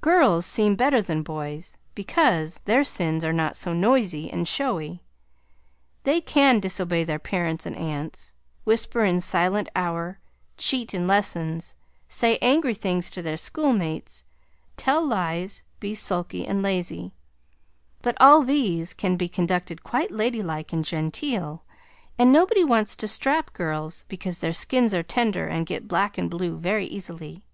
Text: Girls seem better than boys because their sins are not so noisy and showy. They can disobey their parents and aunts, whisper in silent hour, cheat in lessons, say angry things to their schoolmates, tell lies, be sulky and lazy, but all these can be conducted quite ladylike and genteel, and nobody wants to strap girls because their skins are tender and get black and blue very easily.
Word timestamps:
Girls 0.00 0.44
seem 0.44 0.74
better 0.74 1.00
than 1.00 1.22
boys 1.22 1.78
because 1.94 2.58
their 2.64 2.82
sins 2.82 3.24
are 3.24 3.32
not 3.32 3.56
so 3.56 3.72
noisy 3.72 4.28
and 4.28 4.48
showy. 4.48 5.04
They 6.02 6.20
can 6.20 6.58
disobey 6.58 7.04
their 7.04 7.20
parents 7.20 7.64
and 7.64 7.76
aunts, 7.76 8.34
whisper 8.64 9.04
in 9.04 9.20
silent 9.20 9.68
hour, 9.76 10.18
cheat 10.56 10.94
in 10.94 11.06
lessons, 11.06 11.76
say 12.08 12.38
angry 12.42 12.74
things 12.74 13.08
to 13.12 13.22
their 13.22 13.36
schoolmates, 13.36 14.24
tell 14.76 15.00
lies, 15.06 15.62
be 15.78 15.94
sulky 15.94 16.44
and 16.44 16.60
lazy, 16.60 17.14
but 18.02 18.16
all 18.20 18.42
these 18.42 18.92
can 18.92 19.16
be 19.16 19.28
conducted 19.28 19.84
quite 19.84 20.10
ladylike 20.10 20.72
and 20.72 20.84
genteel, 20.84 21.62
and 22.18 22.32
nobody 22.32 22.64
wants 22.64 22.96
to 22.96 23.06
strap 23.06 23.52
girls 23.52 24.02
because 24.08 24.40
their 24.40 24.52
skins 24.52 24.92
are 24.92 25.04
tender 25.04 25.46
and 25.46 25.66
get 25.66 25.86
black 25.86 26.18
and 26.18 26.28
blue 26.28 26.58
very 26.58 26.88
easily. 26.88 27.44